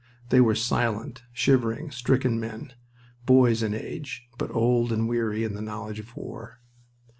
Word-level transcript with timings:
They 0.29 0.41
were 0.41 0.55
silent, 0.55 1.21
shivering, 1.31 1.91
stricken 1.91 2.39
men; 2.39 2.73
boys 3.27 3.61
in 3.61 3.75
age, 3.75 4.27
but 4.39 4.49
old 4.49 4.91
and 4.91 5.07
weary 5.07 5.43
in 5.43 5.53
the 5.53 5.61
knowledge 5.61 5.99
of 5.99 6.17
war. 6.17 6.59